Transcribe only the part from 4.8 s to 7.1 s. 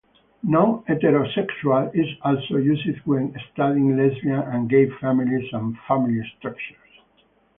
families and family structures.